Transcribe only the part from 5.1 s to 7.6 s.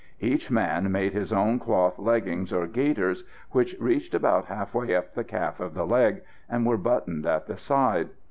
the calf of the leg, and were buttoned at the